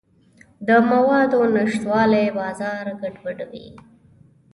د 0.67 0.69
موادو 0.89 1.41
نشتوالی 1.55 2.25
بازار 2.37 2.85
ګډوډوي. 3.01 3.67